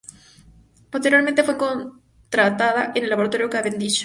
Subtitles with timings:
[0.89, 3.99] Posteriormente fue contratada en el Laboratorio Cavendish.